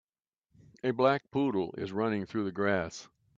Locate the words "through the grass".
2.25-3.07